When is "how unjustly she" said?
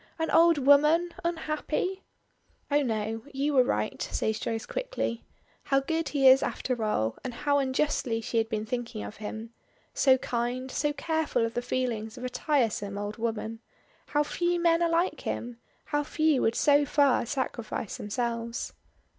7.31-8.39